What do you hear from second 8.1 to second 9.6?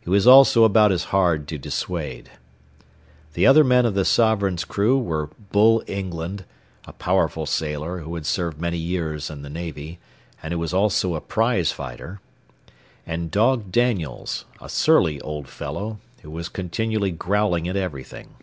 had served many years in the